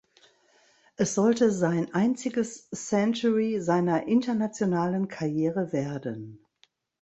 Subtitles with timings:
[0.95, 6.43] Es sollte sein einziges Century seiner internationalen Karriere werden.